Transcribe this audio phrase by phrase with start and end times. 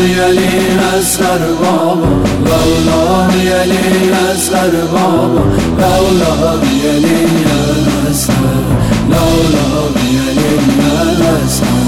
[0.00, 2.08] asgar baba
[2.48, 5.42] Lavlav yeli asgar baba
[5.80, 7.18] Lavlav yeli
[8.08, 8.64] asgar
[9.12, 10.52] Lavlav yeli
[11.36, 11.84] asgar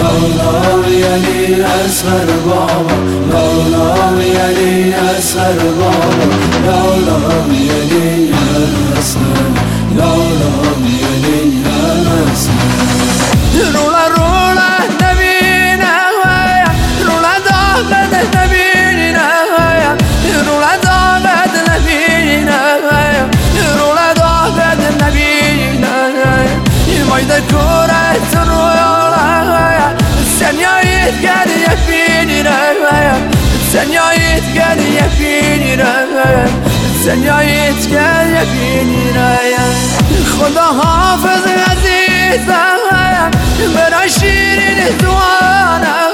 [0.00, 2.96] Lavlav yeli asgar baba
[3.32, 6.26] Lavlav yeli asgar baba
[6.66, 7.83] Lavlav yeli
[33.84, 35.76] Senyayit gel یقینی
[37.04, 39.12] سنیایت گل یقینی
[40.38, 42.78] خدا حافظ عزیزم.
[43.74, 46.13] برای شیرین دوانم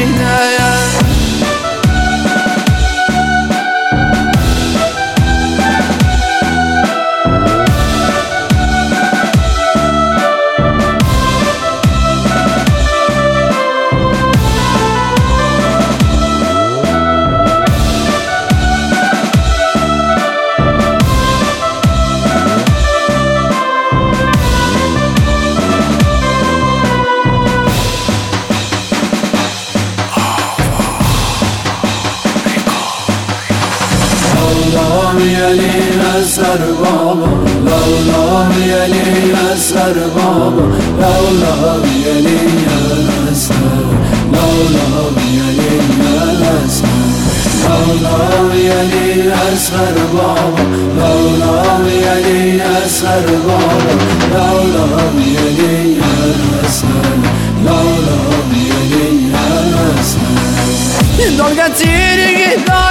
[0.00, 0.47] in
[36.48, 37.28] asgar baba
[37.68, 40.64] Lavlav yeli asgar baba.
[41.00, 42.40] Lavlav yeli
[43.28, 43.88] asgar
[44.34, 45.72] Lavlav yeli
[46.64, 46.96] asgar
[47.64, 50.64] Lavlav yeli asgar baba
[50.98, 53.92] Lavlav yeli asgar baba.
[54.34, 56.00] Lavlav yeli
[56.64, 57.16] asgar
[57.66, 59.32] Lavlav yeli
[59.96, 60.28] asgar
[61.38, 62.87] Dolga tiri dayan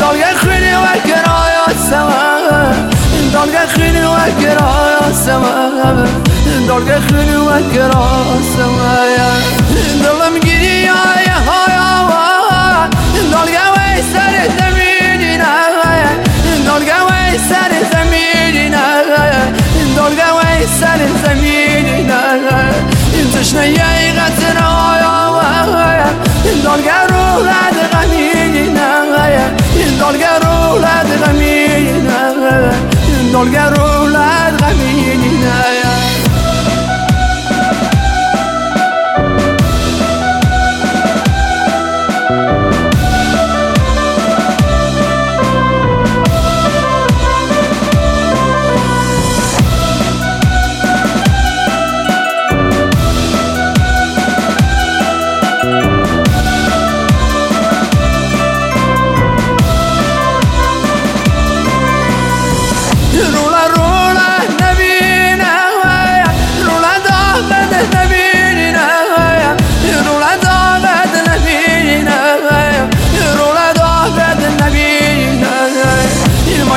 [0.00, 2.20] dalga xini va kinoya sama
[3.34, 5.52] dalga xini va kinoya sama
[6.68, 8.92] dalga xini va kinoya sama
[10.04, 12.24] dalam giriya ya haya va
[13.32, 15.52] dalga va sar zaminina
[16.68, 18.84] dalga va sar zaminina
[19.96, 22.20] dalga va sar zaminina
[23.40, 25.40] تشنه یه غتنایا و
[26.64, 27.09] دلگر
[30.70, 32.70] sola della mia,
[33.32, 33.89] non garò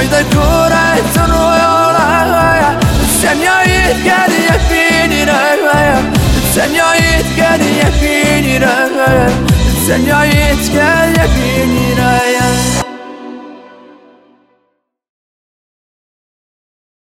[0.04, 0.96] عيدك كورة
[1.32, 6.12] ويولا السنيايت قال يفيني رغايا
[6.44, 9.30] السنيايت قال يفيني رغايا
[9.78, 12.83] السنيايت قال يفيني رغايا